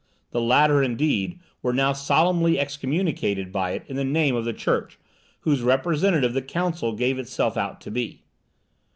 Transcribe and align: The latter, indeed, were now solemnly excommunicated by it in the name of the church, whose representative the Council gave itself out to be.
The 0.31 0.41
latter, 0.41 0.81
indeed, 0.81 1.39
were 1.61 1.73
now 1.73 1.93
solemnly 1.93 2.57
excommunicated 2.59 3.51
by 3.51 3.73
it 3.73 3.83
in 3.85 3.97
the 3.97 4.03
name 4.03 4.35
of 4.35 4.45
the 4.45 4.51
church, 4.51 4.97
whose 5.41 5.61
representative 5.61 6.33
the 6.33 6.41
Council 6.41 6.93
gave 6.93 7.19
itself 7.19 7.55
out 7.55 7.79
to 7.81 7.91
be. 7.91 8.23